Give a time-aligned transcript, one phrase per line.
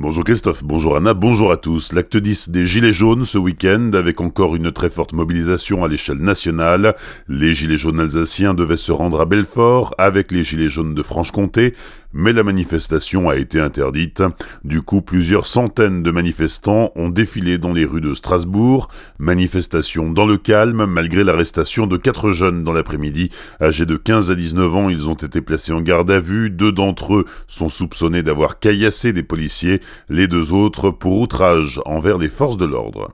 [0.00, 1.92] Bonjour Christophe, bonjour Anna, bonjour à tous.
[1.92, 6.18] L'acte 10 des Gilets jaunes ce week-end avec encore une très forte mobilisation à l'échelle
[6.18, 6.94] nationale.
[7.26, 11.74] Les Gilets jaunes alsaciens devaient se rendre à Belfort avec les Gilets jaunes de Franche-Comté,
[12.12, 14.22] mais la manifestation a été interdite.
[14.64, 18.88] Du coup, plusieurs centaines de manifestants ont défilé dans les rues de Strasbourg.
[19.18, 23.30] Manifestation dans le calme, malgré l'arrestation de quatre jeunes dans l'après-midi.
[23.60, 26.50] Âgés de 15 à 19 ans, ils ont été placés en garde à vue.
[26.50, 32.18] Deux d'entre eux sont soupçonnés d'avoir caillassé des policiers, les deux autres pour outrage envers
[32.18, 33.10] les forces de l'ordre.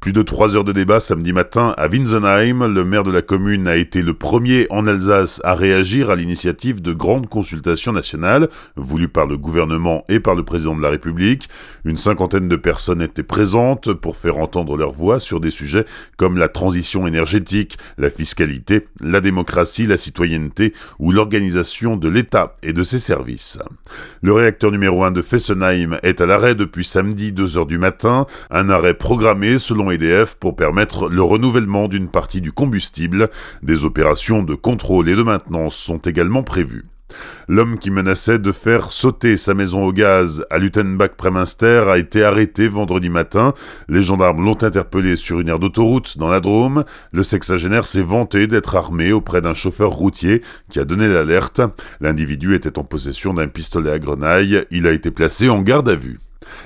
[0.00, 2.66] Plus de trois heures de débat samedi matin à Winsenheim.
[2.66, 6.82] Le maire de la commune a été le premier en Alsace à réagir à l'initiative
[6.82, 11.48] de grandes consultations nationales voulues par le gouvernement et par le président de la République.
[11.84, 15.84] Une cinquantaine de personnes étaient présentes pour faire entendre leur voix sur des sujets
[16.16, 22.72] comme la transition énergétique, la fiscalité, la démocratie, la citoyenneté ou l'organisation de l'État et
[22.72, 23.60] de ses services.
[24.20, 28.26] Le réacteur numéro 1 de Fessenheim est à l'arrêt depuis samedi 2 heures du matin,
[28.50, 33.30] un arrêt programmé selon EDF pour permettre le renouvellement d'une partie du combustible.
[33.62, 36.84] Des opérations de contrôle et de maintenance sont également prévues.
[37.48, 42.68] L'homme qui menaçait de faire sauter sa maison au gaz à Lutenbach-Préminster a été arrêté
[42.68, 43.54] vendredi matin.
[43.88, 46.84] Les gendarmes l'ont interpellé sur une aire d'autoroute dans la Drôme.
[47.12, 51.60] Le sexagénaire s'est vanté d'être armé auprès d'un chauffeur routier qui a donné l'alerte.
[52.00, 54.64] L'individu était en possession d'un pistolet à grenaille.
[54.70, 56.20] Il a été placé en garde à vue.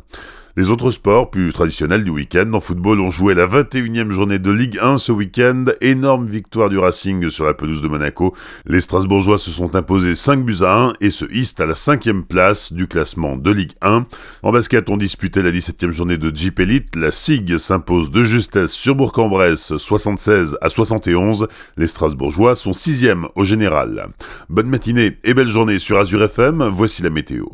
[0.58, 4.50] Les autres sports plus traditionnels du week-end en football ont joué la 21e journée de
[4.50, 5.66] Ligue 1 ce week-end.
[5.80, 8.34] Énorme victoire du Racing sur la pelouse de Monaco.
[8.66, 12.24] Les Strasbourgeois se sont imposés 5 buts à 1 et se hissent à la 5e
[12.24, 14.06] place du classement de Ligue 1.
[14.42, 16.96] En basket, on disputait la 17e journée de Jeep Elite.
[16.96, 21.46] La SIG s'impose de justesse sur Bourg-en-Bresse 76 à 71.
[21.76, 24.08] Les Strasbourgeois sont 6e au général.
[24.48, 26.68] Bonne matinée et belle journée sur Azure FM.
[26.72, 27.44] Voici la météo.